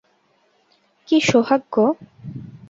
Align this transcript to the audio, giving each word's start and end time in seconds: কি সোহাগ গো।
কি 1.07 1.17
সোহাগ 1.21 1.61
গো। 1.73 1.85